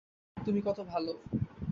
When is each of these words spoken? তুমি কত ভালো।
তুমি 0.37 0.59
কত 0.65 0.79
ভালো। 0.83 1.13